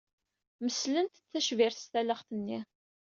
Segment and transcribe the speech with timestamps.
[0.63, 2.59] Meslent-d tacbirt s talaɣt-nni.